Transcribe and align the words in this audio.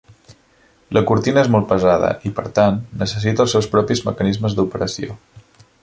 La 0.97 1.03
cortina 1.09 1.41
és 1.47 1.51
molt 1.55 1.67
pesada 1.73 2.09
i, 2.29 2.33
per 2.39 2.47
tant, 2.61 2.81
necessita 3.03 3.47
els 3.47 3.55
seus 3.57 3.71
propis 3.75 4.03
mecanismes 4.09 4.61
d'operació. 4.61 5.21